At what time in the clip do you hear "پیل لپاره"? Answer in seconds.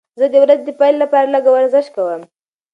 0.79-1.31